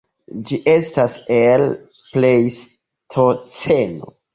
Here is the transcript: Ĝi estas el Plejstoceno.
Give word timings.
Ĝi 0.51 0.57
estas 0.71 1.19
el 1.37 1.67
Plejstoceno. 2.17 4.15